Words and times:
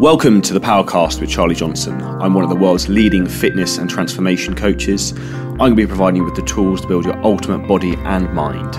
Welcome 0.00 0.42
to 0.42 0.54
the 0.54 0.60
Powercast 0.60 1.20
with 1.20 1.28
Charlie 1.28 1.56
Johnson. 1.56 2.00
I'm 2.00 2.32
one 2.32 2.44
of 2.44 2.50
the 2.50 2.54
world's 2.54 2.88
leading 2.88 3.26
fitness 3.26 3.78
and 3.78 3.90
transformation 3.90 4.54
coaches. 4.54 5.10
I'm 5.10 5.56
going 5.56 5.70
to 5.72 5.76
be 5.76 5.86
providing 5.88 6.18
you 6.18 6.24
with 6.24 6.36
the 6.36 6.42
tools 6.42 6.82
to 6.82 6.86
build 6.86 7.04
your 7.04 7.20
ultimate 7.24 7.66
body 7.66 7.96
and 8.04 8.32
mind. 8.32 8.76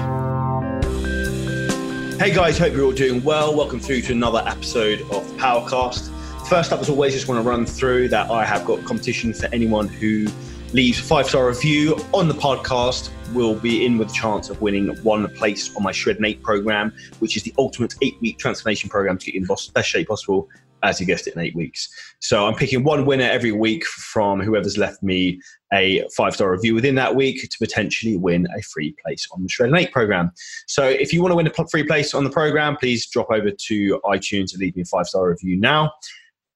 Hey 2.21 2.33
guys, 2.33 2.57
hope 2.57 2.71
you're 2.71 2.85
all 2.85 2.93
doing 2.93 3.21
well. 3.21 3.53
Welcome 3.53 3.81
through 3.81 3.99
to 4.03 4.13
another 4.13 4.41
episode 4.47 5.01
of 5.11 5.27
the 5.29 5.35
Powercast. 5.37 6.09
First 6.47 6.71
up, 6.71 6.79
as 6.79 6.87
always, 6.87 7.15
just 7.15 7.27
want 7.27 7.43
to 7.43 7.49
run 7.49 7.65
through 7.65 8.07
that 8.07 8.31
I 8.31 8.45
have 8.45 8.63
got 8.63 8.85
competition 8.85 9.33
for 9.33 9.47
anyone 9.47 9.89
who 9.89 10.25
leaves 10.71 11.01
five 11.01 11.27
star 11.27 11.47
review 11.47 11.97
on 12.13 12.29
the 12.29 12.33
podcast 12.33 13.09
will 13.33 13.55
be 13.55 13.85
in 13.85 13.97
with 13.97 14.09
a 14.09 14.13
chance 14.13 14.49
of 14.49 14.61
winning 14.61 14.87
one 15.03 15.29
place 15.35 15.75
on 15.75 15.83
my 15.83 15.91
Shreddin8 15.91 16.41
program, 16.43 16.93
which 17.19 17.35
is 17.35 17.43
the 17.43 17.53
ultimate 17.57 17.93
eight 18.01 18.15
week 18.21 18.37
transformation 18.37 18.89
program 18.89 19.17
to 19.17 19.25
get 19.25 19.35
you 19.35 19.41
in 19.41 19.47
the 19.47 19.71
best 19.73 19.89
shape 19.89 20.07
possible 20.07 20.47
as 20.83 20.99
you 20.99 21.05
guessed 21.05 21.27
it, 21.27 21.35
in 21.35 21.41
eight 21.41 21.55
weeks. 21.55 21.89
So 22.19 22.47
I'm 22.47 22.55
picking 22.55 22.83
one 22.83 23.05
winner 23.05 23.25
every 23.25 23.51
week 23.51 23.85
from 23.85 24.41
whoever's 24.41 24.77
left 24.77 25.03
me 25.03 25.41
a 25.73 26.03
five 26.15 26.33
star 26.33 26.51
review 26.51 26.73
within 26.75 26.95
that 26.95 27.15
week 27.15 27.41
to 27.41 27.57
potentially 27.57 28.17
win 28.17 28.47
a 28.57 28.61
free 28.61 28.95
place 29.03 29.27
on 29.31 29.43
the 29.43 29.49
Shreddin8 29.49 29.91
program. 29.91 30.31
So 30.67 30.83
if 30.83 31.13
you 31.13 31.21
want 31.21 31.31
to 31.31 31.35
win 31.35 31.47
a 31.47 31.67
free 31.67 31.83
place 31.83 32.13
on 32.13 32.23
the 32.23 32.29
program, 32.29 32.75
please 32.77 33.07
drop 33.07 33.29
over 33.31 33.51
to 33.51 34.01
iTunes 34.05 34.53
and 34.53 34.59
leave 34.59 34.75
me 34.75 34.81
a 34.81 34.85
five 34.85 35.07
star 35.07 35.29
review 35.29 35.57
now. 35.57 35.91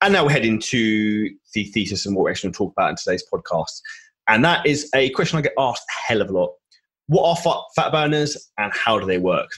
And 0.02 0.14
now 0.14 0.26
we're 0.26 0.31
heading 0.31 0.59
to 0.59 1.30
the 1.53 1.64
thesis 1.66 2.05
and 2.05 2.16
what 2.16 2.23
we're 2.23 2.31
actually 2.31 2.48
going 2.48 2.53
to 2.53 2.58
talk 2.58 2.73
about 2.73 2.90
in 2.90 2.95
today's 2.98 3.23
podcast. 3.31 3.81
And 4.28 4.44
that 4.44 4.66
is 4.66 4.90
a 4.95 5.09
question 5.12 5.38
I 5.38 5.42
get 5.42 5.53
asked 5.58 5.84
a 5.88 6.08
hell 6.08 6.22
of 6.22 6.30
a 6.30 6.34
lot. 6.34 6.52
What 7.08 7.45
are 7.45 7.66
fat 7.76 7.92
burners 7.92 8.50
and 8.58 8.72
how 8.73 9.00
do 9.00 9.05
they 9.05 9.17
work? 9.17 9.50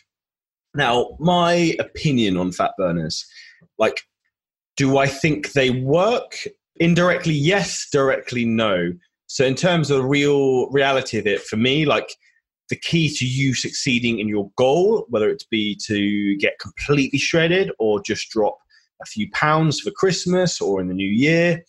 Now, 0.76 1.16
my 1.20 1.76
opinion 1.80 2.38
on 2.38 2.52
fat 2.52 2.72
burners, 2.78 3.26
like 3.78 4.02
do 4.78 4.98
I 4.98 5.08
think 5.08 5.54
they 5.54 5.70
work? 5.70 6.38
Indirectly, 6.78 7.34
yes. 7.34 7.88
Directly, 7.92 8.46
no. 8.46 8.92
So, 9.28 9.46
in 9.46 9.56
terms 9.56 9.90
of 9.90 9.98
the 9.98 10.08
real 10.08 10.70
reality 10.70 11.18
of 11.18 11.26
it, 11.26 11.42
for 11.42 11.58
me, 11.58 11.86
like 11.86 12.16
the 12.70 12.76
key 12.76 13.14
to 13.16 13.26
you 13.26 13.54
succeeding 13.54 14.20
in 14.20 14.28
your 14.28 14.52
goal, 14.58 15.06
whether 15.10 15.30
it 15.30 15.44
be 15.50 15.78
to 15.86 16.36
get 16.38 16.60
completely 16.60 17.20
shredded 17.20 17.72
or 17.80 18.02
just 18.02 18.30
drop 18.30 18.58
a 19.02 19.06
few 19.06 19.30
pounds 19.32 19.80
for 19.80 19.92
Christmas 19.92 20.60
or 20.60 20.82
in 20.82 20.88
the 20.88 20.94
new 20.94 21.10
year, 21.10 21.64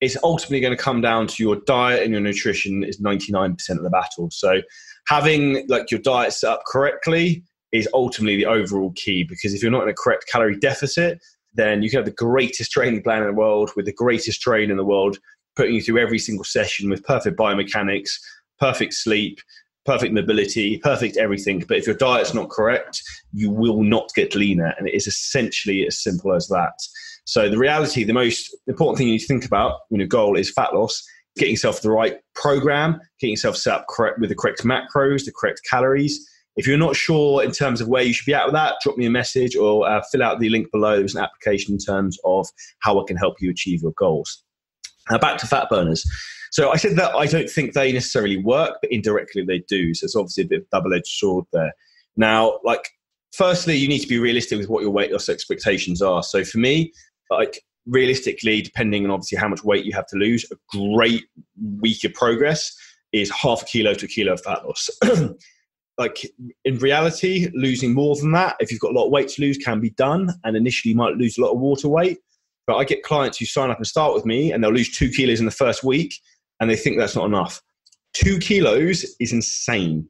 it's 0.00 0.16
ultimately 0.22 0.60
going 0.60 0.76
to 0.76 0.82
come 0.82 1.00
down 1.00 1.26
to 1.28 1.42
your 1.42 1.56
diet 1.64 2.02
and 2.02 2.12
your 2.12 2.20
nutrition 2.20 2.82
is 2.82 3.00
99% 3.00 3.54
of 3.70 3.82
the 3.82 3.90
battle. 3.90 4.28
So 4.30 4.60
having 5.06 5.66
like 5.68 5.90
your 5.90 6.00
diet 6.00 6.32
set 6.32 6.50
up 6.50 6.64
correctly 6.66 7.44
is 7.70 7.88
ultimately 7.94 8.36
the 8.36 8.46
overall 8.46 8.92
key 8.96 9.22
because 9.22 9.54
if 9.54 9.62
you're 9.62 9.70
not 9.70 9.84
in 9.84 9.88
a 9.88 9.94
correct 9.94 10.26
calorie 10.30 10.58
deficit, 10.58 11.22
then 11.54 11.82
you 11.82 11.90
can 11.90 11.98
have 11.98 12.06
the 12.06 12.12
greatest 12.12 12.70
training 12.70 13.02
plan 13.02 13.22
in 13.22 13.28
the 13.28 13.34
world 13.34 13.70
with 13.76 13.86
the 13.86 13.92
greatest 13.92 14.40
trainer 14.40 14.72
in 14.72 14.78
the 14.78 14.84
world, 14.84 15.18
putting 15.56 15.74
you 15.74 15.82
through 15.82 15.98
every 15.98 16.18
single 16.18 16.44
session 16.44 16.88
with 16.88 17.04
perfect 17.04 17.38
biomechanics, 17.38 18.10
perfect 18.58 18.94
sleep, 18.94 19.38
perfect 19.84 20.14
mobility, 20.14 20.78
perfect 20.78 21.16
everything. 21.16 21.64
But 21.66 21.78
if 21.78 21.86
your 21.86 21.96
diet's 21.96 22.34
not 22.34 22.50
correct, 22.50 23.02
you 23.32 23.50
will 23.50 23.82
not 23.82 24.10
get 24.14 24.34
leaner. 24.34 24.74
And 24.78 24.88
it 24.88 24.94
is 24.94 25.06
essentially 25.06 25.86
as 25.86 26.02
simple 26.02 26.34
as 26.34 26.48
that. 26.48 26.74
So 27.24 27.48
the 27.48 27.58
reality, 27.58 28.04
the 28.04 28.12
most 28.12 28.56
important 28.66 28.98
thing 28.98 29.08
you 29.08 29.14
need 29.14 29.20
to 29.20 29.26
think 29.26 29.44
about 29.44 29.80
when 29.88 30.00
your 30.00 30.08
goal 30.08 30.36
is 30.36 30.50
fat 30.50 30.74
loss, 30.74 31.02
getting 31.36 31.52
yourself 31.52 31.82
the 31.82 31.90
right 31.90 32.16
program, 32.34 33.00
getting 33.20 33.32
yourself 33.32 33.56
set 33.56 33.74
up 33.74 33.86
correct 33.88 34.18
with 34.18 34.28
the 34.30 34.36
correct 34.36 34.64
macros, 34.64 35.24
the 35.24 35.32
correct 35.32 35.60
calories, 35.68 36.28
if 36.56 36.66
you're 36.66 36.78
not 36.78 36.96
sure 36.96 37.42
in 37.42 37.50
terms 37.50 37.80
of 37.80 37.88
where 37.88 38.02
you 38.02 38.12
should 38.12 38.26
be 38.26 38.34
at 38.34 38.46
with 38.46 38.54
that, 38.54 38.74
drop 38.82 38.96
me 38.96 39.06
a 39.06 39.10
message 39.10 39.56
or 39.56 39.88
uh, 39.88 40.02
fill 40.10 40.22
out 40.22 40.38
the 40.38 40.48
link 40.48 40.70
below. 40.70 40.98
There's 40.98 41.14
an 41.14 41.22
application 41.22 41.74
in 41.74 41.78
terms 41.78 42.18
of 42.24 42.46
how 42.80 43.00
I 43.00 43.04
can 43.06 43.16
help 43.16 43.36
you 43.40 43.50
achieve 43.50 43.82
your 43.82 43.92
goals. 43.92 44.44
Now, 45.10 45.18
back 45.18 45.38
to 45.38 45.46
fat 45.46 45.68
burners. 45.70 46.04
So 46.52 46.70
I 46.70 46.76
said 46.76 46.96
that 46.96 47.14
I 47.14 47.26
don't 47.26 47.48
think 47.48 47.72
they 47.72 47.92
necessarily 47.92 48.36
work, 48.36 48.76
but 48.82 48.92
indirectly 48.92 49.42
they 49.44 49.64
do. 49.68 49.94
So 49.94 50.04
it's 50.04 50.14
obviously 50.14 50.44
a 50.44 50.48
bit 50.48 50.60
of 50.60 50.70
double-edged 50.70 51.06
sword 51.06 51.46
there. 51.52 51.72
Now, 52.16 52.58
like, 52.62 52.90
firstly, 53.32 53.74
you 53.74 53.88
need 53.88 54.00
to 54.00 54.06
be 54.06 54.18
realistic 54.18 54.58
with 54.58 54.68
what 54.68 54.82
your 54.82 54.90
weight 54.90 55.10
loss 55.10 55.30
expectations 55.30 56.02
are. 56.02 56.22
So 56.22 56.44
for 56.44 56.58
me, 56.58 56.92
like, 57.30 57.62
realistically, 57.86 58.60
depending 58.60 59.04
on 59.04 59.10
obviously 59.10 59.38
how 59.38 59.48
much 59.48 59.64
weight 59.64 59.86
you 59.86 59.92
have 59.94 60.06
to 60.08 60.16
lose, 60.16 60.44
a 60.52 60.56
great 60.94 61.24
week 61.80 62.04
of 62.04 62.12
progress 62.12 62.76
is 63.12 63.30
half 63.30 63.62
a 63.62 63.64
kilo 63.64 63.94
to 63.94 64.04
a 64.04 64.08
kilo 64.08 64.34
of 64.34 64.42
fat 64.42 64.64
loss. 64.66 64.90
like 65.98 66.26
in 66.64 66.78
reality, 66.78 67.50
losing 67.54 67.94
more 67.94 68.16
than 68.16 68.32
that, 68.32 68.56
if 68.60 68.70
you've 68.70 68.80
got 68.80 68.92
a 68.92 68.98
lot 68.98 69.06
of 69.06 69.12
weight 69.12 69.28
to 69.28 69.42
lose, 69.42 69.58
can 69.58 69.80
be 69.80 69.90
done. 69.90 70.30
And 70.44 70.56
initially, 70.56 70.90
you 70.90 70.96
might 70.96 71.16
lose 71.16 71.36
a 71.38 71.42
lot 71.42 71.52
of 71.52 71.60
water 71.60 71.88
weight. 71.88 72.18
But 72.66 72.76
I 72.76 72.84
get 72.84 73.02
clients 73.02 73.38
who 73.38 73.44
sign 73.44 73.70
up 73.70 73.78
and 73.78 73.86
start 73.86 74.14
with 74.14 74.24
me, 74.24 74.52
and 74.52 74.62
they'll 74.62 74.72
lose 74.72 74.90
two 74.90 75.10
kilos 75.10 75.40
in 75.40 75.46
the 75.46 75.52
first 75.52 75.82
week, 75.84 76.14
and 76.60 76.70
they 76.70 76.76
think 76.76 76.98
that's 76.98 77.16
not 77.16 77.26
enough. 77.26 77.60
Two 78.14 78.38
kilos 78.38 79.04
is 79.18 79.32
insane. 79.32 80.08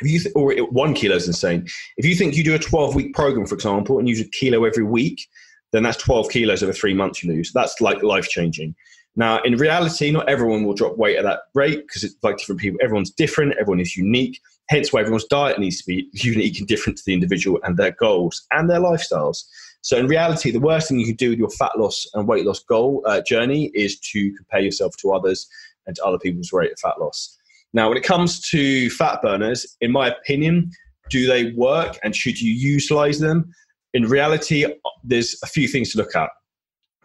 If 0.00 0.10
you 0.10 0.20
th- 0.20 0.34
or 0.36 0.54
one 0.70 0.94
kilo 0.94 1.16
is 1.16 1.26
insane. 1.26 1.66
If 1.96 2.04
you 2.04 2.14
think 2.14 2.36
you 2.36 2.44
do 2.44 2.54
a 2.54 2.58
12 2.58 2.94
week 2.94 3.14
program, 3.14 3.46
for 3.46 3.54
example, 3.54 3.98
and 3.98 4.08
use 4.08 4.20
a 4.20 4.28
kilo 4.28 4.64
every 4.64 4.84
week, 4.84 5.26
then 5.72 5.82
that's 5.82 5.96
12 5.98 6.30
kilos 6.30 6.62
over 6.62 6.72
three 6.72 6.94
months 6.94 7.22
you 7.22 7.32
lose. 7.32 7.52
That's 7.52 7.80
like 7.80 8.02
life 8.02 8.28
changing. 8.28 8.74
Now, 9.16 9.42
in 9.42 9.56
reality, 9.56 10.10
not 10.12 10.28
everyone 10.28 10.64
will 10.64 10.74
drop 10.74 10.96
weight 10.96 11.16
at 11.16 11.24
that 11.24 11.40
rate 11.54 11.86
because 11.86 12.04
it's 12.04 12.14
like 12.22 12.38
different 12.38 12.60
people. 12.60 12.78
Everyone's 12.82 13.10
different, 13.10 13.54
everyone 13.60 13.80
is 13.80 13.96
unique. 13.96 14.40
Hence 14.68 14.92
why 14.92 15.00
everyone's 15.00 15.24
diet 15.24 15.58
needs 15.58 15.78
to 15.78 15.86
be 15.86 16.08
unique 16.12 16.58
and 16.58 16.68
different 16.68 16.98
to 16.98 17.04
the 17.06 17.14
individual 17.14 17.58
and 17.62 17.76
their 17.76 17.92
goals 17.92 18.46
and 18.50 18.68
their 18.68 18.80
lifestyles. 18.80 19.44
So, 19.80 19.96
in 19.96 20.06
reality, 20.06 20.50
the 20.50 20.60
worst 20.60 20.88
thing 20.88 20.98
you 20.98 21.06
can 21.06 21.14
do 21.14 21.30
with 21.30 21.38
your 21.38 21.50
fat 21.50 21.78
loss 21.78 22.06
and 22.14 22.26
weight 22.26 22.44
loss 22.44 22.62
goal 22.62 23.02
uh, 23.06 23.20
journey 23.20 23.70
is 23.74 23.98
to 24.12 24.34
compare 24.34 24.60
yourself 24.60 24.96
to 24.98 25.12
others 25.12 25.48
and 25.86 25.96
to 25.96 26.04
other 26.04 26.18
people's 26.18 26.52
rate 26.52 26.72
of 26.72 26.78
fat 26.78 27.00
loss. 27.00 27.36
Now, 27.72 27.88
when 27.88 27.96
it 27.96 28.04
comes 28.04 28.40
to 28.50 28.90
fat 28.90 29.22
burners, 29.22 29.76
in 29.80 29.92
my 29.92 30.08
opinion, 30.08 30.70
do 31.10 31.26
they 31.26 31.52
work 31.52 31.98
and 32.02 32.14
should 32.14 32.40
you 32.40 32.52
utilize 32.52 33.18
them? 33.18 33.52
In 33.94 34.04
reality, 34.04 34.66
there's 35.04 35.38
a 35.42 35.46
few 35.46 35.68
things 35.68 35.92
to 35.92 35.98
look 35.98 36.14
at. 36.14 36.30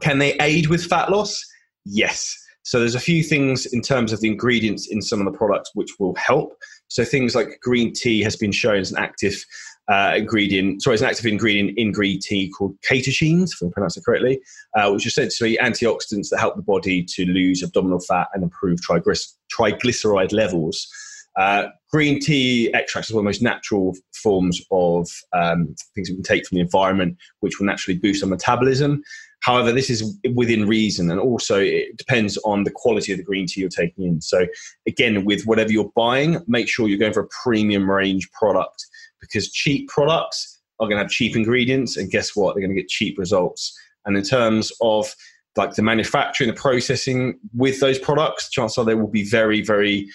Can 0.01 0.19
they 0.19 0.33
aid 0.39 0.67
with 0.67 0.85
fat 0.85 1.09
loss? 1.11 1.41
Yes. 1.85 2.37
So 2.63 2.79
there's 2.79 2.95
a 2.95 2.99
few 2.99 3.23
things 3.23 3.65
in 3.67 3.81
terms 3.81 4.11
of 4.11 4.21
the 4.21 4.29
ingredients 4.29 4.87
in 4.87 5.01
some 5.01 5.19
of 5.19 5.31
the 5.31 5.37
products 5.37 5.71
which 5.73 5.91
will 5.99 6.15
help. 6.15 6.57
So 6.87 7.03
things 7.03 7.35
like 7.35 7.59
green 7.61 7.93
tea 7.93 8.21
has 8.21 8.35
been 8.35 8.51
shown 8.51 8.77
as 8.77 8.91
an 8.91 8.97
active 8.97 9.45
uh, 9.89 10.13
ingredient, 10.15 10.81
sorry, 10.81 10.93
as 10.93 11.01
an 11.01 11.09
active 11.09 11.25
ingredient 11.25 11.77
in 11.77 11.91
green 11.91 12.19
tea 12.19 12.49
called 12.49 12.75
catechins, 12.81 13.51
if 13.53 13.63
I 13.63 13.69
pronounce 13.71 13.97
it 13.97 14.05
correctly, 14.05 14.39
uh, 14.75 14.89
which 14.91 15.05
are 15.05 15.09
essentially 15.09 15.57
antioxidants 15.61 16.29
that 16.29 16.39
help 16.39 16.55
the 16.55 16.61
body 16.61 17.03
to 17.03 17.25
lose 17.25 17.63
abdominal 17.63 17.99
fat 17.99 18.27
and 18.33 18.43
improve 18.43 18.79
triglyceride 18.79 20.31
levels. 20.31 20.87
Uh, 21.35 21.65
green 21.91 22.19
tea 22.19 22.71
extracts 22.73 23.09
is 23.09 23.15
one 23.15 23.21
of 23.21 23.23
the 23.23 23.29
most 23.29 23.41
natural 23.41 23.95
forms 24.13 24.61
of 24.71 25.09
um, 25.33 25.75
things 25.95 26.09
we 26.09 26.15
can 26.15 26.23
take 26.23 26.45
from 26.45 26.57
the 26.57 26.61
environment, 26.61 27.17
which 27.39 27.59
will 27.59 27.65
naturally 27.65 27.97
boost 27.97 28.23
our 28.23 28.29
metabolism. 28.29 29.01
However, 29.43 29.73
this 29.73 29.89
is 29.89 30.17
within 30.35 30.67
reason, 30.67 31.11
and 31.11 31.19
also 31.19 31.59
it 31.59 31.97
depends 31.97 32.37
on 32.45 32.63
the 32.63 32.71
quality 32.71 33.11
of 33.11 33.17
the 33.17 33.25
green 33.25 33.45
tea 33.45 33.59
you're 33.59 33.69
taking 33.69 34.05
in. 34.05 34.21
So, 34.21 34.47
again, 34.87 35.25
with 35.25 35.43
whatever 35.43 35.69
you're 35.69 35.91
buying, 35.97 36.41
make 36.47 36.69
sure 36.69 36.87
you're 36.87 36.97
going 36.97 37.11
for 37.11 37.23
a 37.23 37.27
premium 37.43 37.91
range 37.91 38.31
product 38.31 38.85
because 39.19 39.51
cheap 39.51 39.89
products 39.89 40.61
are 40.79 40.87
going 40.87 40.97
to 40.97 41.03
have 41.03 41.11
cheap 41.11 41.35
ingredients, 41.35 41.97
and 41.97 42.09
guess 42.09 42.37
what? 42.37 42.55
They're 42.55 42.65
going 42.65 42.73
to 42.73 42.81
get 42.81 42.89
cheap 42.89 43.19
results. 43.19 43.77
And 44.05 44.15
in 44.15 44.23
terms 44.23 44.71
of 44.81 45.13
like 45.57 45.75
the 45.75 45.81
manufacturing, 45.81 46.49
the 46.49 46.59
processing 46.59 47.37
with 47.53 47.81
those 47.81 47.99
products, 47.99 48.49
chances 48.49 48.77
are 48.77 48.85
they 48.85 48.95
will 48.95 49.07
be 49.07 49.25
very, 49.25 49.61
very 49.61 50.09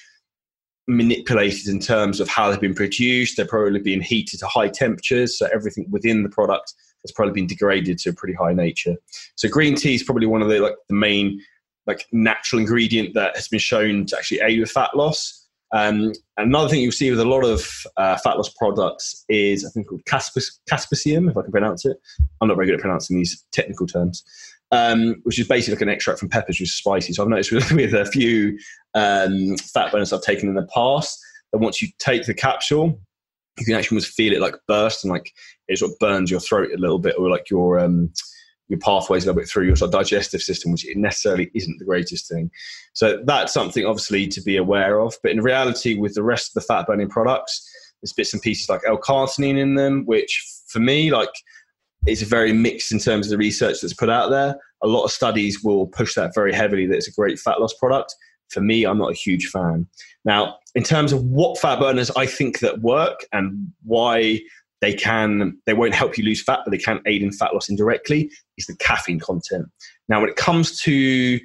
manipulated 0.86 1.68
in 1.68 1.80
terms 1.80 2.18
of 2.18 2.28
how 2.28 2.50
they've 2.50 2.58
been 2.58 2.74
produced. 2.74 3.36
They're 3.36 3.46
probably 3.46 3.80
being 3.80 4.00
heated 4.00 4.40
to 4.40 4.46
high 4.46 4.68
temperatures, 4.68 5.38
so 5.38 5.48
everything 5.52 5.84
within 5.90 6.22
the 6.22 6.30
product 6.30 6.72
has 7.04 7.12
probably 7.12 7.32
been 7.32 7.46
degraded 7.46 7.98
to 7.98 8.10
a 8.10 8.12
pretty 8.12 8.34
high 8.34 8.52
nature. 8.52 8.96
So 9.36 9.48
green 9.48 9.74
tea 9.74 9.94
is 9.94 10.02
probably 10.02 10.26
one 10.26 10.42
of 10.42 10.48
the 10.48 10.60
like 10.60 10.74
the 10.88 10.94
main 10.94 11.40
like 11.86 12.06
natural 12.12 12.60
ingredient 12.60 13.14
that 13.14 13.34
has 13.34 13.48
been 13.48 13.58
shown 13.58 14.06
to 14.06 14.16
actually 14.16 14.40
aid 14.40 14.60
with 14.60 14.70
fat 14.70 14.94
loss. 14.94 15.46
Um, 15.74 16.12
another 16.36 16.68
thing 16.68 16.80
you'll 16.80 16.92
see 16.92 17.10
with 17.10 17.20
a 17.20 17.24
lot 17.24 17.44
of 17.44 17.68
uh, 17.96 18.16
fat 18.18 18.36
loss 18.36 18.50
products 18.50 19.24
is 19.28 19.64
I 19.64 19.70
think 19.70 19.88
called 19.88 20.04
caspis, 20.04 20.58
if 20.70 21.36
I 21.36 21.42
can 21.42 21.50
pronounce 21.50 21.84
it. 21.84 21.98
I'm 22.40 22.48
not 22.48 22.56
very 22.56 22.66
good 22.66 22.76
at 22.76 22.80
pronouncing 22.80 23.16
these 23.16 23.44
technical 23.52 23.86
terms, 23.86 24.24
um, 24.70 25.16
which 25.24 25.38
is 25.38 25.48
basically 25.48 25.74
like 25.74 25.82
an 25.82 25.88
extract 25.90 26.20
from 26.20 26.28
peppers, 26.28 26.54
which 26.54 26.68
is 26.68 26.74
spicy. 26.74 27.12
So 27.12 27.22
I've 27.22 27.28
noticed 27.28 27.52
with, 27.52 27.70
with 27.72 27.94
a 27.94 28.06
few 28.06 28.58
um, 28.94 29.56
fat 29.56 29.92
burners 29.92 30.12
I've 30.12 30.22
taken 30.22 30.48
in 30.48 30.54
the 30.54 30.68
past 30.74 31.18
that 31.52 31.58
once 31.58 31.82
you 31.82 31.88
take 31.98 32.26
the 32.26 32.34
capsule, 32.34 33.00
you 33.58 33.66
can 33.66 33.74
actually 33.74 33.96
almost 33.96 34.14
feel 34.14 34.32
it 34.32 34.40
like 34.40 34.54
burst 34.66 35.04
and 35.04 35.12
like 35.12 35.32
it 35.68 35.78
sort 35.78 35.92
of 35.92 35.98
burns 35.98 36.30
your 36.30 36.40
throat 36.40 36.70
a 36.74 36.78
little 36.78 36.98
bit 36.98 37.16
or 37.18 37.28
like 37.28 37.50
your 37.50 37.78
um, 37.78 38.12
your 38.68 38.78
pathways 38.78 39.24
a 39.24 39.26
little 39.26 39.40
bit 39.40 39.48
through 39.48 39.66
your 39.66 39.76
sort 39.76 39.88
of 39.88 40.00
digestive 40.00 40.42
system, 40.42 40.72
which 40.72 40.86
it 40.86 40.96
necessarily 40.96 41.50
isn't 41.54 41.78
the 41.78 41.84
greatest 41.84 42.28
thing. 42.28 42.50
So 42.92 43.22
that's 43.24 43.52
something 43.52 43.84
obviously 43.84 44.28
to 44.28 44.42
be 44.42 44.56
aware 44.56 45.00
of. 45.00 45.16
But 45.22 45.32
in 45.32 45.40
reality, 45.40 45.98
with 45.98 46.14
the 46.14 46.22
rest 46.22 46.50
of 46.50 46.54
the 46.54 46.66
fat 46.66 46.86
burning 46.86 47.08
products, 47.08 47.66
there's 48.02 48.12
bits 48.12 48.32
and 48.34 48.42
pieces 48.42 48.68
like 48.68 48.82
L-carnitine 48.86 49.58
in 49.58 49.74
them, 49.74 50.04
which 50.04 50.46
for 50.68 50.80
me, 50.80 51.10
like, 51.10 51.30
is 52.06 52.22
very 52.22 52.52
mixed 52.52 52.92
in 52.92 52.98
terms 52.98 53.26
of 53.26 53.30
the 53.30 53.38
research 53.38 53.80
that's 53.80 53.94
put 53.94 54.10
out 54.10 54.30
there. 54.30 54.54
a 54.82 54.86
lot 54.86 55.04
of 55.04 55.10
studies 55.10 55.64
will 55.64 55.86
push 55.88 56.14
that 56.14 56.34
very 56.34 56.52
heavily 56.52 56.86
that 56.86 56.96
it's 56.96 57.08
a 57.08 57.12
great 57.12 57.38
fat 57.38 57.60
loss 57.60 57.74
product. 57.74 58.14
For 58.48 58.60
me, 58.60 58.84
I'm 58.84 58.98
not 58.98 59.10
a 59.10 59.14
huge 59.14 59.46
fan. 59.48 59.86
Now, 60.24 60.56
in 60.74 60.82
terms 60.82 61.12
of 61.12 61.24
what 61.24 61.58
fat 61.58 61.78
burners 61.78 62.10
I 62.12 62.26
think 62.26 62.60
that 62.60 62.80
work 62.80 63.26
and 63.32 63.72
why 63.84 64.40
they 64.80 64.94
can 64.94 65.58
they 65.66 65.74
won't 65.74 65.94
help 65.94 66.16
you 66.16 66.24
lose 66.24 66.42
fat, 66.42 66.60
but 66.64 66.70
they 66.70 66.78
can 66.78 67.00
aid 67.06 67.22
in 67.22 67.32
fat 67.32 67.52
loss 67.52 67.68
indirectly, 67.68 68.30
is 68.56 68.66
the 68.66 68.76
caffeine 68.76 69.18
content. 69.20 69.66
Now, 70.08 70.20
when 70.20 70.30
it 70.30 70.36
comes 70.36 70.80
to 70.82 71.40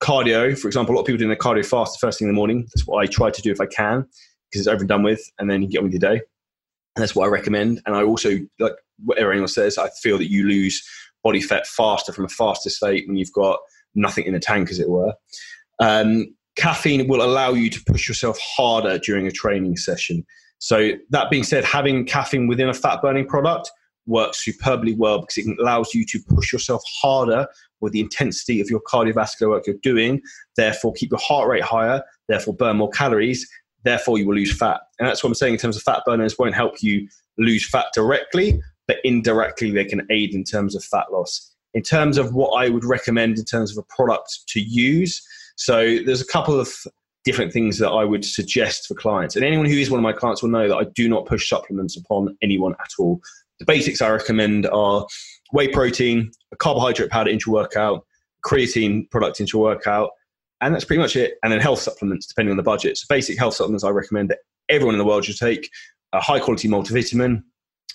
cardio, 0.00 0.58
for 0.58 0.68
example, 0.68 0.94
a 0.94 0.96
lot 0.96 1.02
of 1.02 1.06
people 1.06 1.18
doing 1.18 1.28
their 1.28 1.36
cardio 1.36 1.66
fast 1.66 1.98
the 2.00 2.06
first 2.06 2.18
thing 2.18 2.28
in 2.28 2.34
the 2.34 2.36
morning. 2.36 2.66
That's 2.74 2.86
what 2.86 3.02
I 3.02 3.06
try 3.06 3.30
to 3.30 3.42
do 3.42 3.50
if 3.50 3.60
I 3.60 3.66
can, 3.66 4.06
because 4.50 4.60
it's 4.60 4.68
over 4.68 4.80
and 4.80 4.88
done 4.88 5.02
with, 5.02 5.20
and 5.38 5.50
then 5.50 5.62
you 5.62 5.68
get 5.68 5.78
on 5.78 5.84
with 5.84 5.92
your 5.92 6.00
day. 6.00 6.20
And 6.96 7.02
that's 7.02 7.14
what 7.14 7.26
I 7.26 7.28
recommend. 7.28 7.80
And 7.86 7.94
I 7.94 8.02
also 8.02 8.38
like 8.58 8.74
whatever 9.04 9.32
anyone 9.32 9.48
says. 9.48 9.78
I 9.78 9.88
feel 10.02 10.18
that 10.18 10.30
you 10.30 10.46
lose 10.46 10.82
body 11.22 11.40
fat 11.40 11.66
faster 11.66 12.12
from 12.12 12.24
a 12.24 12.28
faster 12.28 12.70
state 12.70 13.06
when 13.06 13.16
you've 13.16 13.32
got 13.32 13.58
nothing 13.94 14.24
in 14.24 14.32
the 14.32 14.40
tank, 14.40 14.70
as 14.70 14.78
it 14.78 14.88
were. 14.88 15.14
Um, 15.80 16.34
caffeine 16.58 17.06
will 17.08 17.22
allow 17.22 17.52
you 17.52 17.70
to 17.70 17.82
push 17.84 18.08
yourself 18.08 18.38
harder 18.40 18.98
during 18.98 19.26
a 19.26 19.30
training 19.30 19.76
session. 19.76 20.26
So 20.58 20.92
that 21.10 21.30
being 21.30 21.44
said, 21.44 21.64
having 21.64 22.04
caffeine 22.04 22.48
within 22.48 22.68
a 22.68 22.74
fat 22.74 23.00
burning 23.00 23.26
product 23.26 23.70
works 24.06 24.44
superbly 24.44 24.94
well 24.94 25.20
because 25.20 25.38
it 25.38 25.58
allows 25.60 25.94
you 25.94 26.04
to 26.06 26.18
push 26.28 26.52
yourself 26.52 26.82
harder 27.00 27.46
with 27.80 27.92
the 27.92 28.00
intensity 28.00 28.60
of 28.60 28.68
your 28.68 28.80
cardiovascular 28.80 29.50
work 29.50 29.66
you're 29.66 29.76
doing, 29.82 30.20
therefore 30.56 30.92
keep 30.94 31.10
your 31.10 31.20
heart 31.20 31.48
rate 31.48 31.62
higher, 31.62 32.02
therefore 32.26 32.54
burn 32.54 32.76
more 32.76 32.90
calories, 32.90 33.48
therefore 33.84 34.18
you 34.18 34.26
will 34.26 34.34
lose 34.34 34.56
fat. 34.56 34.80
And 34.98 35.08
that's 35.08 35.22
what 35.22 35.30
I'm 35.30 35.34
saying 35.34 35.54
in 35.54 35.60
terms 35.60 35.76
of 35.76 35.82
fat 35.82 36.02
burners 36.04 36.38
won't 36.38 36.54
help 36.54 36.82
you 36.82 37.08
lose 37.36 37.68
fat 37.68 37.86
directly, 37.94 38.60
but 38.88 38.96
indirectly 39.04 39.70
they 39.70 39.84
can 39.84 40.04
aid 40.10 40.34
in 40.34 40.42
terms 40.42 40.74
of 40.74 40.82
fat 40.82 41.12
loss. 41.12 41.54
In 41.74 41.82
terms 41.82 42.18
of 42.18 42.34
what 42.34 42.60
I 42.60 42.68
would 42.68 42.84
recommend 42.84 43.38
in 43.38 43.44
terms 43.44 43.70
of 43.70 43.78
a 43.78 43.94
product 43.94 44.40
to 44.48 44.60
use, 44.60 45.22
so 45.58 45.98
there's 46.06 46.20
a 46.20 46.26
couple 46.26 46.58
of 46.58 46.72
different 47.24 47.52
things 47.52 47.78
that 47.78 47.90
I 47.90 48.04
would 48.04 48.24
suggest 48.24 48.86
for 48.86 48.94
clients. 48.94 49.34
And 49.34 49.44
anyone 49.44 49.66
who 49.66 49.76
is 49.76 49.90
one 49.90 49.98
of 49.98 50.04
my 50.04 50.12
clients 50.12 50.40
will 50.40 50.50
know 50.50 50.68
that 50.68 50.76
I 50.76 50.84
do 50.94 51.08
not 51.08 51.26
push 51.26 51.48
supplements 51.48 51.96
upon 51.96 52.36
anyone 52.42 52.74
at 52.80 52.90
all. 52.98 53.20
The 53.58 53.64
basics 53.64 54.00
I 54.00 54.08
recommend 54.08 54.66
are 54.68 55.04
whey 55.52 55.68
protein, 55.68 56.30
a 56.52 56.56
carbohydrate 56.56 57.10
powder 57.10 57.30
into 57.30 57.50
workout, 57.50 58.06
creatine 58.46 59.10
product 59.10 59.40
into 59.40 59.58
workout, 59.58 60.10
and 60.60 60.72
that's 60.72 60.84
pretty 60.84 61.02
much 61.02 61.16
it. 61.16 61.34
And 61.42 61.52
then 61.52 61.60
health 61.60 61.80
supplements, 61.80 62.26
depending 62.26 62.52
on 62.52 62.56
the 62.56 62.62
budget. 62.62 62.96
So 62.96 63.06
basic 63.08 63.36
health 63.36 63.54
supplements 63.54 63.82
I 63.82 63.90
recommend 63.90 64.30
that 64.30 64.38
everyone 64.68 64.94
in 64.94 64.98
the 64.98 65.04
world 65.04 65.24
should 65.24 65.38
take. 65.38 65.68
A 66.12 66.20
high 66.20 66.40
quality 66.40 66.68
multivitamin. 66.68 67.42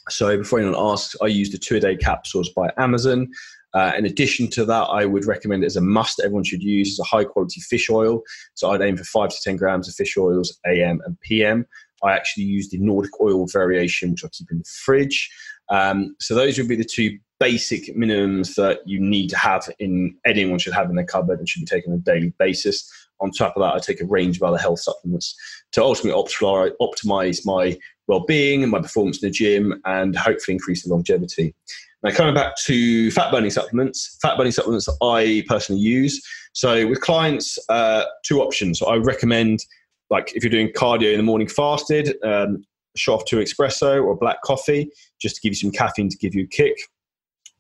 So 0.10 0.38
before 0.38 0.60
anyone 0.60 0.78
asks, 0.78 1.16
I 1.22 1.28
use 1.28 1.50
the 1.50 1.58
two 1.58 1.78
a 1.78 1.80
day 1.80 1.96
capsules 1.96 2.50
by 2.50 2.72
Amazon. 2.78 3.30
Uh, 3.74 3.92
in 3.98 4.06
addition 4.06 4.50
to 4.52 4.66
that, 4.66 4.84
I 4.84 5.06
would 5.06 5.26
recommend 5.26 5.64
as 5.64 5.76
a 5.76 5.82
must. 5.82 6.20
Everyone 6.20 6.44
should 6.44 6.62
use 6.62 7.00
a 7.00 7.04
high 7.04 7.24
quality 7.24 7.60
fish 7.62 7.90
oil. 7.90 8.22
So 8.54 8.72
I'd 8.72 8.82
aim 8.82 8.98
for 8.98 9.04
five 9.04 9.30
to 9.30 9.42
ten 9.42 9.58
grams 9.58 9.88
of 9.88 9.96
fish 9.96 10.18
oils 10.18 10.60
AM 10.66 11.02
and 11.06 11.20
PM. 11.22 11.66
I 12.04 12.14
actually 12.14 12.44
use 12.44 12.70
the 12.70 12.78
Nordic 12.78 13.20
oil 13.22 13.48
variation, 13.48 14.12
which 14.12 14.26
I 14.26 14.28
keep 14.28 14.52
in 14.52 14.60
the 14.60 14.66
fridge. 14.66 15.32
Um, 15.70 16.16
so 16.20 16.36
those 16.36 16.58
would 16.58 16.68
be 16.68 16.76
the 16.76 16.84
two 16.84 17.18
basic 17.40 17.96
minimums 17.96 18.56
that 18.56 18.80
you 18.86 19.00
need 19.00 19.30
to 19.30 19.38
have 19.38 19.70
in 19.80 20.16
anyone 20.26 20.60
should 20.60 20.74
have 20.74 20.90
in 20.90 20.96
their 20.96 21.06
cupboard 21.06 21.40
and 21.40 21.50
should 21.50 21.62
be 21.62 21.66
taken 21.66 21.92
on 21.92 22.00
a 22.00 22.02
daily 22.02 22.34
basis. 22.38 22.90
On 23.22 23.32
top 23.32 23.56
of 23.56 23.62
that, 23.62 23.74
I 23.74 23.80
take 23.80 24.02
a 24.02 24.06
range 24.06 24.38
of 24.38 24.44
other 24.44 24.58
health 24.58 24.80
supplements 24.80 25.36
to 25.72 25.84
ultimately 25.84 26.22
optimize 26.22 27.46
my 27.46 27.78
well-being 28.08 28.64
and 28.64 28.72
my 28.72 28.82
performance 28.82 29.24
in 29.24 29.30
the 29.30 29.34
gym 29.34 29.82
and 29.86 30.16
hopefully 30.16 30.56
increase 30.56 30.84
the 30.84 30.90
longevity. 30.90 31.56
Now, 32.04 32.12
coming 32.12 32.34
back 32.34 32.56
to 32.66 33.12
fat 33.12 33.32
burning 33.32 33.50
supplements, 33.50 34.18
fat 34.22 34.38
burning 34.38 34.52
supplements 34.52 34.86
that 34.86 34.98
I 35.02 35.44
personally 35.48 35.82
use. 35.82 36.22
So, 36.52 36.86
with 36.88 37.00
clients, 37.00 37.58
uh, 37.70 38.04
two 38.26 38.42
options. 38.42 38.80
So 38.80 38.88
I 38.88 38.98
recommend, 38.98 39.66
like, 40.10 40.36
if 40.36 40.44
you're 40.44 40.52
doing 40.52 40.68
cardio 40.70 41.12
in 41.12 41.18
the 41.18 41.24
morning 41.24 41.48
fasted, 41.48 42.16
um, 42.24 42.66
shot 42.96 43.22
off 43.22 43.26
two 43.26 43.38
espresso 43.38 44.04
or 44.04 44.18
black 44.18 44.42
coffee, 44.44 44.92
just 45.20 45.36
to 45.36 45.42
give 45.42 45.52
you 45.52 45.56
some 45.56 45.72
caffeine 45.72 46.10
to 46.10 46.18
give 46.18 46.36
you 46.36 46.44
a 46.44 46.48
kick. 46.48 46.76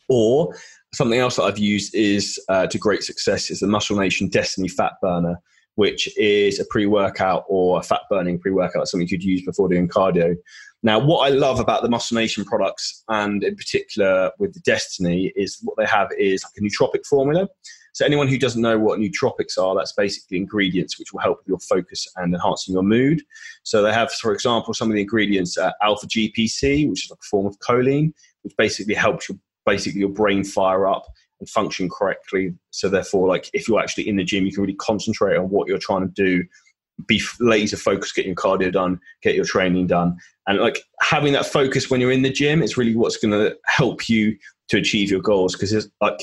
Or 0.09 0.53
something 0.93 1.19
else 1.19 1.37
that 1.37 1.43
I've 1.43 1.57
used 1.57 1.95
is 1.95 2.37
uh, 2.49 2.67
to 2.67 2.77
great 2.77 3.03
success 3.03 3.49
is 3.49 3.61
the 3.61 3.67
Muscle 3.67 3.97
Nation 3.97 4.27
Destiny 4.27 4.67
Fat 4.67 4.93
Burner, 5.01 5.37
which 5.75 6.09
is 6.17 6.59
a 6.59 6.65
pre-workout 6.65 7.45
or 7.47 7.79
a 7.79 7.83
fat 7.83 8.01
burning 8.09 8.39
pre-workout, 8.39 8.87
something 8.87 9.07
you 9.07 9.17
could 9.17 9.23
use 9.23 9.43
before 9.43 9.69
doing 9.69 9.87
cardio. 9.87 10.35
Now, 10.83 10.99
what 10.99 11.31
I 11.31 11.33
love 11.33 11.59
about 11.59 11.81
the 11.81 11.89
Muscle 11.89 12.15
Nation 12.15 12.43
products, 12.43 13.03
and 13.07 13.43
in 13.43 13.55
particular 13.55 14.31
with 14.37 14.53
the 14.53 14.59
Destiny, 14.59 15.31
is 15.35 15.59
what 15.63 15.77
they 15.77 15.85
have 15.85 16.09
is 16.17 16.43
like 16.43 16.53
a 16.57 16.61
nootropic 16.61 17.05
formula. 17.05 17.47
So 17.93 18.05
anyone 18.05 18.27
who 18.27 18.39
doesn't 18.39 18.61
know 18.61 18.77
what 18.77 18.99
nootropics 18.99 19.57
are, 19.57 19.75
that's 19.75 19.93
basically 19.93 20.37
ingredients 20.37 20.97
which 20.97 21.13
will 21.13 21.21
help 21.21 21.37
with 21.37 21.47
your 21.47 21.59
focus 21.59 22.07
and 22.17 22.33
enhancing 22.33 22.73
your 22.73 22.83
mood. 22.83 23.21
So 23.61 23.81
they 23.83 23.93
have, 23.93 24.11
for 24.11 24.33
example, 24.33 24.73
some 24.73 24.89
of 24.89 24.95
the 24.95 25.01
ingredients 25.01 25.57
alpha 25.81 26.07
GPC, 26.07 26.89
which 26.89 27.05
is 27.05 27.11
like 27.11 27.19
a 27.21 27.29
form 27.29 27.45
of 27.45 27.57
choline, 27.59 28.11
which 28.41 28.55
basically 28.57 28.95
helps 28.95 29.29
your 29.29 29.37
basically 29.65 30.01
your 30.01 30.09
brain 30.09 30.43
fire 30.43 30.87
up 30.87 31.05
and 31.39 31.49
function 31.49 31.89
correctly. 31.89 32.53
So 32.71 32.89
therefore, 32.89 33.27
like 33.27 33.49
if 33.53 33.67
you're 33.67 33.79
actually 33.79 34.07
in 34.07 34.15
the 34.15 34.23
gym, 34.23 34.45
you 34.45 34.51
can 34.51 34.61
really 34.61 34.75
concentrate 34.75 35.37
on 35.37 35.49
what 35.49 35.67
you're 35.67 35.77
trying 35.77 36.01
to 36.01 36.13
do, 36.13 36.43
be 37.07 37.21
laser 37.39 37.77
focused, 37.77 38.15
get 38.15 38.25
your 38.25 38.35
cardio 38.35 38.71
done, 38.71 38.99
get 39.21 39.35
your 39.35 39.45
training 39.45 39.87
done, 39.87 40.17
and 40.47 40.59
like 40.59 40.79
having 41.01 41.33
that 41.33 41.45
focus 41.45 41.89
when 41.89 42.01
you're 42.01 42.11
in 42.11 42.21
the 42.21 42.31
gym 42.31 42.61
is 42.61 42.77
really 42.77 42.95
what's 42.95 43.17
going 43.17 43.31
to 43.31 43.55
help 43.65 44.09
you 44.09 44.37
to 44.69 44.77
achieve 44.77 45.09
your 45.09 45.21
goals 45.21 45.53
because 45.53 45.73
it's 45.73 45.87
like 46.01 46.21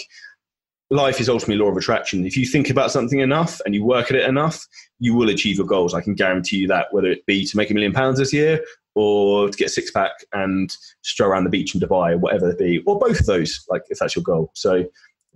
life 0.91 1.21
is 1.21 1.29
ultimately 1.29 1.57
law 1.57 1.71
of 1.71 1.77
attraction. 1.77 2.27
If 2.27 2.37
you 2.37 2.45
think 2.45 2.69
about 2.69 2.91
something 2.91 3.21
enough 3.21 3.61
and 3.65 3.75
you 3.75 3.85
work 3.85 4.11
at 4.11 4.17
it 4.17 4.29
enough, 4.29 4.67
you 4.99 5.15
will 5.15 5.31
achieve 5.31 5.57
your 5.57 5.67
goals. 5.67 5.95
I 5.95 6.01
can 6.01 6.15
guarantee 6.15 6.57
you 6.57 6.69
that, 6.69 6.89
whether 6.91 7.09
it 7.09 7.25
be 7.27 7.45
to 7.47 7.57
make 7.57 7.71
a 7.71 7.75
million 7.75 7.93
pounds 7.93 8.19
this 8.19 8.33
year 8.33 8.61
or 8.95 9.49
to 9.49 9.57
get 9.57 9.67
a 9.67 9.71
six 9.71 9.91
pack 9.91 10.13
and 10.33 10.77
stroll 11.03 11.31
around 11.31 11.45
the 11.45 11.51
beach 11.51 11.75
in 11.75 11.81
Dubai 11.81 12.13
or 12.13 12.19
whatever 12.19 12.51
it 12.51 12.59
be, 12.59 12.83
or 12.87 12.99
both 12.99 13.21
of 13.21 13.27
those, 13.27 13.65
like 13.69 13.83
if 13.89 13.99
that's 13.99 14.17
your 14.17 14.23
goal. 14.23 14.51
So 14.55 14.85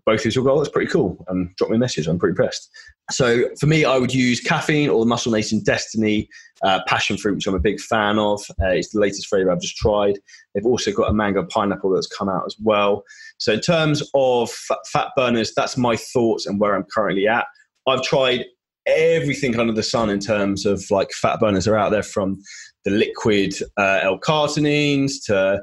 both 0.06 0.26
is 0.26 0.34
your 0.34 0.44
goal, 0.44 0.58
that's 0.58 0.70
pretty 0.70 0.90
cool. 0.90 1.24
And 1.28 1.48
um, 1.48 1.54
drop 1.56 1.70
me 1.70 1.76
a 1.76 1.78
message, 1.78 2.06
I'm 2.06 2.18
pretty 2.18 2.32
impressed. 2.32 2.70
So 3.10 3.48
for 3.58 3.66
me, 3.66 3.84
I 3.84 3.98
would 3.98 4.14
use 4.14 4.40
caffeine 4.40 4.88
or 4.88 5.00
the 5.00 5.06
Muscle 5.06 5.32
Nation 5.32 5.62
Destiny 5.62 6.28
uh, 6.62 6.80
passion 6.86 7.16
fruit, 7.16 7.36
which 7.36 7.46
I'm 7.46 7.54
a 7.54 7.60
big 7.60 7.80
fan 7.80 8.18
of. 8.18 8.42
Uh, 8.62 8.68
it's 8.68 8.90
the 8.90 9.00
latest 9.00 9.28
flavor 9.28 9.50
I've 9.50 9.60
just 9.60 9.76
tried. 9.76 10.18
They've 10.54 10.66
also 10.66 10.92
got 10.92 11.10
a 11.10 11.14
mango 11.14 11.44
pineapple 11.44 11.90
that's 11.90 12.06
come 12.06 12.28
out 12.28 12.44
as 12.46 12.56
well. 12.62 13.04
So 13.38 13.52
in 13.52 13.60
terms 13.60 14.02
of 14.14 14.50
fat 14.92 15.08
burners, 15.16 15.52
that's 15.54 15.76
my 15.76 15.96
thoughts 15.96 16.46
and 16.46 16.60
where 16.60 16.74
I'm 16.74 16.86
currently 16.94 17.26
at. 17.26 17.46
I've 17.86 18.02
tried 18.02 18.44
everything 18.86 19.58
under 19.58 19.72
the 19.72 19.82
sun 19.82 20.10
in 20.10 20.20
terms 20.20 20.66
of 20.66 20.84
like 20.90 21.10
fat 21.12 21.40
burners 21.40 21.66
are 21.66 21.76
out 21.76 21.90
there 21.90 22.02
from 22.02 22.38
the 22.84 22.90
liquid 22.90 23.54
uh, 23.76 24.00
L-carnitines 24.02 25.24
to 25.26 25.62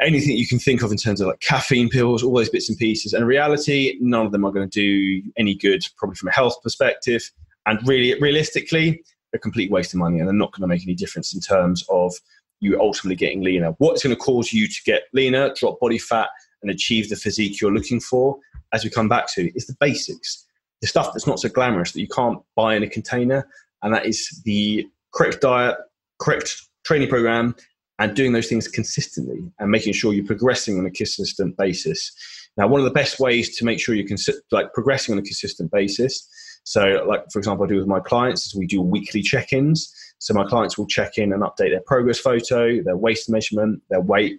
anything 0.00 0.36
you 0.36 0.46
can 0.46 0.58
think 0.58 0.82
of 0.82 0.90
in 0.90 0.96
terms 0.96 1.20
of 1.20 1.28
like 1.28 1.40
caffeine 1.40 1.88
pills, 1.88 2.22
all 2.22 2.34
those 2.34 2.48
bits 2.48 2.68
and 2.68 2.78
pieces. 2.78 3.12
And 3.12 3.22
in 3.22 3.28
reality, 3.28 3.96
none 4.00 4.26
of 4.26 4.32
them 4.32 4.44
are 4.44 4.52
going 4.52 4.68
to 4.68 4.80
do 4.80 5.30
any 5.36 5.54
good, 5.54 5.82
probably 5.96 6.16
from 6.16 6.28
a 6.28 6.32
health 6.32 6.56
perspective. 6.62 7.30
And 7.66 7.78
really, 7.86 8.18
realistically, 8.20 9.04
a 9.34 9.38
complete 9.38 9.70
waste 9.70 9.94
of 9.94 10.00
money, 10.00 10.18
and 10.18 10.26
they're 10.26 10.34
not 10.34 10.52
going 10.52 10.62
to 10.62 10.66
make 10.66 10.82
any 10.82 10.94
difference 10.94 11.34
in 11.34 11.40
terms 11.40 11.84
of 11.88 12.12
you 12.60 12.80
ultimately 12.80 13.16
getting 13.16 13.42
leaner. 13.42 13.74
What's 13.78 14.02
going 14.02 14.14
to 14.14 14.20
cause 14.20 14.52
you 14.52 14.66
to 14.66 14.80
get 14.84 15.02
leaner, 15.12 15.54
drop 15.54 15.78
body 15.80 15.98
fat, 15.98 16.28
and 16.62 16.70
achieve 16.70 17.08
the 17.08 17.16
physique 17.16 17.60
you're 17.60 17.72
looking 17.72 18.00
for, 18.00 18.38
as 18.72 18.84
we 18.84 18.90
come 18.90 19.08
back 19.08 19.32
to, 19.34 19.54
is 19.56 19.66
the 19.66 19.76
basics. 19.78 20.46
The 20.80 20.86
stuff 20.86 21.12
that's 21.12 21.26
not 21.26 21.38
so 21.38 21.48
glamorous 21.48 21.92
that 21.92 22.00
you 22.00 22.08
can't 22.08 22.40
buy 22.56 22.74
in 22.74 22.82
a 22.82 22.88
container, 22.88 23.48
and 23.82 23.94
that 23.94 24.06
is 24.06 24.42
the 24.44 24.86
correct 25.14 25.40
diet, 25.40 25.76
correct 26.22 26.62
training 26.84 27.08
program, 27.08 27.54
and 27.98 28.16
doing 28.16 28.32
those 28.32 28.48
things 28.48 28.66
consistently 28.66 29.38
and 29.58 29.70
making 29.70 29.92
sure 29.92 30.12
you're 30.12 30.24
progressing 30.24 30.78
on 30.78 30.86
a 30.86 30.90
consistent 30.90 31.56
basis. 31.56 32.12
Now, 32.56 32.66
one 32.66 32.80
of 32.80 32.84
the 32.84 32.90
best 32.90 33.20
ways 33.20 33.56
to 33.56 33.64
make 33.64 33.80
sure 33.80 33.94
you're 33.94 34.06
consi- 34.06 34.40
like 34.50 34.72
progressing 34.72 35.12
on 35.12 35.18
a 35.18 35.22
consistent 35.22 35.70
basis. 35.70 36.28
So, 36.64 37.04
like 37.06 37.24
for 37.32 37.38
example, 37.38 37.64
I 37.64 37.68
do 37.68 37.76
with 37.76 37.86
my 37.86 38.00
clients 38.00 38.46
is 38.46 38.54
we 38.54 38.66
do 38.66 38.80
weekly 38.80 39.22
check-ins. 39.22 39.94
So 40.18 40.34
my 40.34 40.44
clients 40.44 40.78
will 40.78 40.86
check 40.86 41.18
in 41.18 41.32
and 41.32 41.42
update 41.42 41.70
their 41.70 41.82
progress 41.86 42.18
photo, 42.18 42.82
their 42.82 42.96
waist 42.96 43.28
measurement, 43.28 43.82
their 43.90 44.00
weight, 44.00 44.38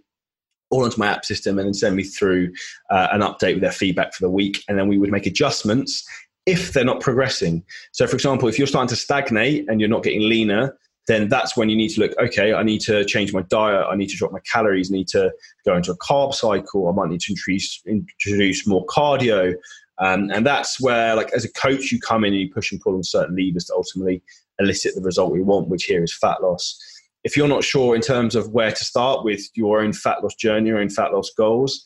all 0.69 0.83
onto 0.83 0.97
my 0.97 1.07
app 1.07 1.25
system, 1.25 1.59
and 1.59 1.67
then 1.67 1.73
send 1.73 1.95
me 1.95 2.03
through 2.03 2.51
uh, 2.89 3.09
an 3.11 3.21
update 3.21 3.55
with 3.55 3.61
their 3.61 3.71
feedback 3.71 4.13
for 4.13 4.23
the 4.23 4.29
week. 4.29 4.63
And 4.67 4.77
then 4.77 4.87
we 4.87 4.97
would 4.97 5.11
make 5.11 5.25
adjustments 5.25 6.05
if 6.45 6.73
they're 6.73 6.85
not 6.85 7.01
progressing. 7.01 7.63
So, 7.91 8.07
for 8.07 8.15
example, 8.15 8.47
if 8.47 8.57
you're 8.57 8.67
starting 8.67 8.89
to 8.89 8.95
stagnate 8.95 9.69
and 9.69 9.79
you're 9.79 9.89
not 9.89 10.03
getting 10.03 10.27
leaner, 10.27 10.77
then 11.07 11.27
that's 11.27 11.57
when 11.57 11.69
you 11.69 11.75
need 11.75 11.89
to 11.89 12.01
look, 12.01 12.13
okay, 12.17 12.53
I 12.53 12.63
need 12.63 12.79
to 12.81 13.03
change 13.05 13.33
my 13.33 13.41
diet, 13.43 13.85
I 13.89 13.95
need 13.95 14.09
to 14.09 14.17
drop 14.17 14.31
my 14.31 14.39
calories, 14.51 14.91
I 14.91 14.95
need 14.95 15.09
to 15.09 15.31
go 15.65 15.75
into 15.75 15.91
a 15.91 15.97
carb 15.97 16.33
cycle, 16.33 16.87
I 16.87 16.93
might 16.93 17.09
need 17.09 17.21
to 17.21 17.33
introduce, 17.33 17.81
introduce 17.85 18.65
more 18.65 18.85
cardio. 18.85 19.53
Um, 19.99 20.31
and 20.31 20.45
that's 20.45 20.81
where, 20.81 21.15
like, 21.15 21.31
as 21.33 21.45
a 21.45 21.51
coach, 21.51 21.91
you 21.91 21.99
come 21.99 22.23
in 22.23 22.33
and 22.33 22.41
you 22.41 22.53
push 22.53 22.71
and 22.71 22.81
pull 22.81 22.95
on 22.95 23.03
certain 23.03 23.35
levers 23.35 23.65
to 23.65 23.73
ultimately 23.73 24.23
elicit 24.59 24.95
the 24.95 25.01
result 25.01 25.33
we 25.33 25.43
want, 25.43 25.67
which 25.67 25.83
here 25.83 26.03
is 26.03 26.15
fat 26.15 26.41
loss. 26.41 26.79
If 27.23 27.37
you're 27.37 27.47
not 27.47 27.63
sure 27.63 27.95
in 27.95 28.01
terms 28.01 28.35
of 28.35 28.49
where 28.49 28.71
to 28.71 28.83
start 28.83 29.23
with 29.23 29.41
your 29.55 29.81
own 29.81 29.93
fat 29.93 30.23
loss 30.23 30.35
journey, 30.35 30.69
your 30.69 30.79
own 30.79 30.89
fat 30.89 31.13
loss 31.13 31.31
goals, 31.37 31.85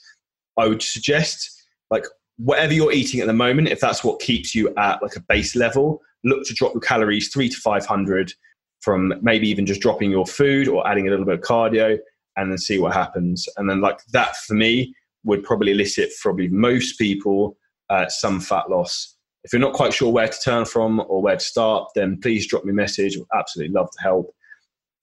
I 0.58 0.68
would 0.68 0.82
suggest, 0.82 1.66
like, 1.90 2.06
whatever 2.38 2.74
you're 2.74 2.92
eating 2.92 3.20
at 3.20 3.28
the 3.28 3.34
moment, 3.34 3.68
if 3.68 3.80
that's 3.80 4.04
what 4.04 4.20
keeps 4.20 4.54
you 4.54 4.74
at 4.78 5.02
like 5.02 5.16
a 5.16 5.22
base 5.22 5.56
level, 5.56 6.02
look 6.24 6.46
to 6.46 6.54
drop 6.54 6.74
your 6.74 6.82
calories 6.82 7.30
three 7.30 7.50
to 7.50 7.58
500 7.58 8.34
from 8.82 9.14
maybe 9.22 9.50
even 9.50 9.66
just 9.66 9.82
dropping 9.82 10.12
your 10.12 10.26
food 10.26 10.68
or 10.68 10.88
adding 10.88 11.08
a 11.08 11.10
little 11.10 11.26
bit 11.26 11.36
of 11.36 11.42
cardio 11.42 11.98
and 12.36 12.52
then 12.52 12.58
see 12.58 12.80
what 12.80 12.94
happens. 12.94 13.48
And 13.58 13.70
then, 13.70 13.82
like 13.82 14.00
that 14.14 14.38
for 14.38 14.54
me, 14.54 14.94
would 15.24 15.44
probably 15.44 15.72
elicit 15.72 16.12
probably 16.22 16.48
most 16.48 16.98
people 16.98 17.58
uh, 17.90 18.08
some 18.08 18.40
fat 18.40 18.70
loss. 18.70 19.16
If 19.44 19.54
you're 19.54 19.62
not 19.62 19.74
quite 19.74 19.94
sure 19.94 20.12
where 20.12 20.28
to 20.28 20.40
turn 20.44 20.66
from 20.66 21.02
or 21.08 21.22
where 21.22 21.38
to 21.38 21.44
start, 21.44 21.90
then 21.96 22.20
please 22.22 22.48
drop 22.48 22.66
me 22.66 22.72
a 22.72 22.76
message. 22.76 23.18
I'd 23.18 23.40
absolutely 23.40 23.74
love 23.74 23.90
to 23.92 24.02
help. 24.02 24.34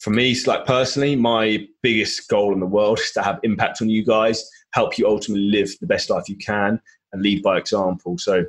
For 0.00 0.10
me, 0.10 0.36
like 0.46 0.66
personally, 0.66 1.16
my 1.16 1.66
biggest 1.82 2.28
goal 2.28 2.52
in 2.52 2.60
the 2.60 2.66
world 2.66 2.98
is 2.98 3.12
to 3.12 3.22
have 3.22 3.40
impact 3.42 3.80
on 3.80 3.88
you 3.88 4.04
guys, 4.04 4.46
help 4.72 4.98
you 4.98 5.06
ultimately 5.06 5.48
live 5.48 5.70
the 5.80 5.86
best 5.86 6.10
life 6.10 6.28
you 6.28 6.36
can, 6.36 6.78
and 7.12 7.22
lead 7.22 7.42
by 7.42 7.56
example. 7.56 8.18
So 8.18 8.44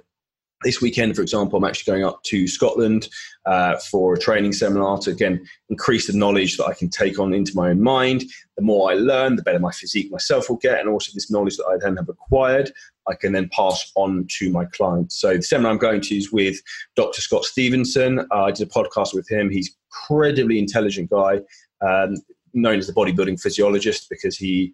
this 0.66 0.82
weekend, 0.82 1.16
for 1.16 1.22
example, 1.22 1.58
I'm 1.58 1.64
actually 1.64 1.94
going 1.94 2.04
up 2.04 2.22
to 2.24 2.48
Scotland 2.48 3.08
uh, 3.46 3.78
for 3.78 4.16
a 4.16 4.20
training 4.20 4.52
seminar 4.52 4.98
to 5.00 5.12
again 5.12 5.46
increase 5.70 6.08
the 6.08 6.18
knowledge 6.18 6.58
that 6.58 6.66
I 6.66 6.74
can 6.74 6.90
take 6.90 7.20
on 7.20 7.34
into 7.34 7.56
my 7.56 7.70
own 7.70 7.82
mind. 7.82 8.26
The 8.58 8.64
more 8.64 8.92
I 8.92 8.96
learn, 8.96 9.36
the 9.36 9.44
better 9.44 9.60
my 9.60 9.72
physique 9.72 10.12
myself 10.12 10.50
will 10.50 10.58
get, 10.58 10.80
and 10.80 10.90
also 10.90 11.12
this 11.14 11.32
knowledge 11.32 11.56
that 11.58 11.68
I 11.68 11.78
then 11.80 11.96
have 11.98 12.10
acquired, 12.10 12.72
I 13.08 13.14
can 13.14 13.32
then 13.32 13.50
pass 13.54 13.92
on 13.96 14.26
to 14.40 14.52
my 14.52 14.66
clients. 14.66 15.22
So 15.22 15.36
the 15.36 15.44
seminar 15.44 15.72
I'm 15.72 15.78
going 15.78 16.02
to 16.02 16.18
is 16.18 16.32
with 16.32 16.60
Dr. 16.96 17.22
Scott 17.22 17.46
Stevenson. 17.46 18.20
Uh, 18.32 18.46
I 18.46 18.52
did 18.52 18.68
a 18.68 18.72
podcast 18.72 19.14
with 19.14 19.30
him. 19.30 19.50
He's 19.50 19.76
incredibly 19.92 20.58
intelligent 20.58 21.12
guy, 21.12 21.42
um, 21.82 22.16
known 22.54 22.80
as 22.80 22.88
the 22.88 22.94
bodybuilding 22.94 23.40
physiologist 23.40 24.08
because 24.10 24.36
he 24.36 24.74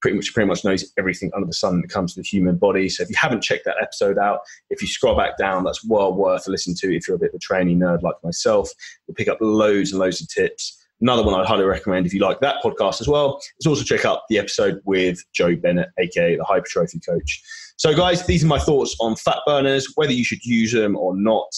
pretty 0.00 0.16
much 0.16 0.32
pretty 0.32 0.48
much 0.48 0.64
knows 0.64 0.90
everything 0.98 1.30
under 1.34 1.46
the 1.46 1.52
sun 1.52 1.80
that 1.80 1.90
comes 1.90 2.14
to 2.14 2.20
the 2.20 2.26
human 2.26 2.56
body. 2.56 2.88
So 2.88 3.02
if 3.02 3.10
you 3.10 3.16
haven't 3.18 3.42
checked 3.42 3.64
that 3.66 3.76
episode 3.80 4.18
out, 4.18 4.40
if 4.70 4.82
you 4.82 4.88
scroll 4.88 5.16
back 5.16 5.36
down, 5.38 5.64
that's 5.64 5.84
well 5.84 6.14
worth 6.14 6.46
a 6.46 6.50
listen 6.50 6.74
to 6.76 6.94
if 6.94 7.06
you're 7.06 7.16
a 7.16 7.20
bit 7.20 7.30
of 7.30 7.36
a 7.36 7.38
training 7.38 7.78
nerd 7.78 8.02
like 8.02 8.16
myself. 8.24 8.70
You'll 9.06 9.14
pick 9.14 9.28
up 9.28 9.38
loads 9.40 9.92
and 9.92 10.00
loads 10.00 10.20
of 10.20 10.28
tips. 10.28 10.76
Another 11.00 11.22
one 11.22 11.34
I'd 11.34 11.46
highly 11.46 11.64
recommend 11.64 12.06
if 12.06 12.12
you 12.12 12.20
like 12.20 12.40
that 12.40 12.56
podcast 12.62 13.00
as 13.00 13.08
well 13.08 13.40
is 13.58 13.66
also 13.66 13.82
check 13.82 14.04
out 14.04 14.20
the 14.28 14.38
episode 14.38 14.80
with 14.84 15.24
Joe 15.32 15.56
Bennett, 15.56 15.88
aka 15.98 16.36
the 16.36 16.44
hypertrophy 16.44 17.00
coach. 17.00 17.42
So, 17.76 17.94
guys, 17.94 18.26
these 18.26 18.44
are 18.44 18.48
my 18.48 18.58
thoughts 18.58 18.94
on 19.00 19.16
fat 19.16 19.38
burners, 19.46 19.90
whether 19.96 20.12
you 20.12 20.24
should 20.24 20.44
use 20.44 20.72
them 20.72 20.96
or 20.96 21.16
not. 21.16 21.48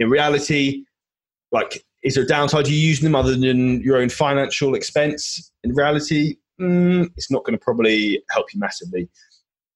In 0.00 0.10
reality, 0.10 0.84
like, 1.52 1.84
is 2.02 2.14
there 2.14 2.24
a 2.24 2.26
downside 2.26 2.64
to 2.64 2.74
using 2.74 3.04
them 3.04 3.14
other 3.14 3.36
than 3.36 3.80
your 3.82 3.98
own 3.98 4.08
financial 4.08 4.74
expense? 4.74 5.52
In 5.62 5.72
reality, 5.74 6.36
mm, 6.60 7.08
it's 7.16 7.30
not 7.30 7.44
going 7.44 7.58
to 7.58 7.62
probably 7.62 8.22
help 8.30 8.52
you 8.52 8.60
massively. 8.60 9.08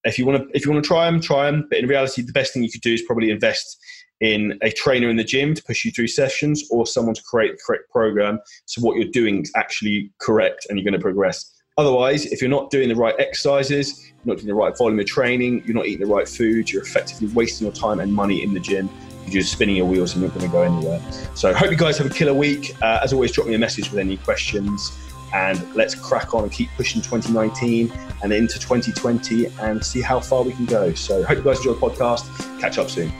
If 0.04 0.18
you 0.18 0.26
want 0.26 0.42
to, 0.42 0.56
if 0.56 0.64
you 0.64 0.72
want 0.72 0.82
to 0.82 0.88
try 0.88 1.10
them, 1.10 1.20
try 1.20 1.50
them. 1.50 1.66
But 1.68 1.78
in 1.78 1.86
reality, 1.86 2.22
the 2.22 2.32
best 2.32 2.52
thing 2.52 2.62
you 2.62 2.70
could 2.70 2.80
do 2.80 2.92
is 2.92 3.02
probably 3.02 3.30
invest 3.30 3.78
in 4.20 4.58
a 4.62 4.70
trainer 4.70 5.08
in 5.08 5.16
the 5.16 5.24
gym 5.24 5.54
to 5.54 5.62
push 5.64 5.84
you 5.84 5.90
through 5.90 6.06
sessions, 6.08 6.64
or 6.70 6.86
someone 6.86 7.14
to 7.14 7.22
create 7.22 7.52
the 7.52 7.62
correct 7.64 7.90
program. 7.90 8.38
So 8.66 8.80
what 8.80 8.96
you're 8.96 9.10
doing 9.10 9.42
is 9.42 9.52
actually 9.56 10.12
correct, 10.20 10.66
and 10.68 10.78
you're 10.78 10.84
going 10.84 10.98
to 10.98 11.02
progress. 11.02 11.48
Otherwise, 11.78 12.26
if 12.26 12.40
you're 12.40 12.50
not 12.50 12.70
doing 12.70 12.88
the 12.88 12.94
right 12.94 13.14
exercises, 13.18 14.06
you're 14.06 14.34
not 14.34 14.36
doing 14.36 14.48
the 14.48 14.54
right 14.54 14.76
volume 14.76 15.00
of 15.00 15.06
training, 15.06 15.62
you're 15.64 15.74
not 15.74 15.86
eating 15.86 16.06
the 16.06 16.14
right 16.14 16.28
food, 16.28 16.70
you're 16.70 16.82
effectively 16.82 17.28
wasting 17.28 17.66
your 17.66 17.74
time 17.74 17.98
and 17.98 18.12
money 18.12 18.42
in 18.42 18.52
the 18.52 18.60
gym. 18.60 18.90
You're 19.24 19.40
just 19.40 19.52
spinning 19.52 19.76
your 19.76 19.86
wheels 19.86 20.12
and 20.12 20.22
you're 20.22 20.30
not 20.30 20.38
going 20.38 20.50
to 20.50 20.52
go 20.52 20.62
anywhere. 20.62 21.00
So, 21.34 21.54
hope 21.54 21.70
you 21.70 21.76
guys 21.76 21.96
have 21.98 22.08
a 22.08 22.14
killer 22.14 22.34
week. 22.34 22.76
Uh, 22.82 23.00
as 23.02 23.12
always, 23.12 23.32
drop 23.32 23.46
me 23.46 23.54
a 23.54 23.58
message 23.58 23.90
with 23.90 24.00
any 24.00 24.18
questions 24.18 24.92
and 25.34 25.74
let's 25.74 25.94
crack 25.94 26.34
on 26.34 26.44
and 26.44 26.52
keep 26.52 26.68
pushing 26.76 27.00
2019 27.02 27.92
and 28.22 28.32
into 28.32 28.58
2020 28.58 29.46
and 29.60 29.84
see 29.84 30.00
how 30.00 30.20
far 30.20 30.42
we 30.42 30.52
can 30.52 30.66
go. 30.66 30.92
So, 30.94 31.22
hope 31.24 31.38
you 31.38 31.44
guys 31.44 31.58
enjoy 31.58 31.74
the 31.74 31.80
podcast. 31.80 32.60
Catch 32.60 32.78
up 32.78 32.90
soon. 32.90 33.12